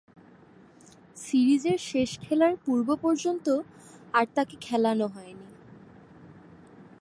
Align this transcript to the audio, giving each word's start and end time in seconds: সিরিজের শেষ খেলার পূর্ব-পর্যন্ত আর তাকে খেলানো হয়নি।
সিরিজের 1.17 1.79
শেষ 1.89 2.09
খেলার 2.21 2.53
পূর্ব-পর্যন্ত 2.65 3.47
আর 4.13 4.25
তাকে 4.35 4.55
খেলানো 4.61 5.05
হয়নি। 5.07 5.47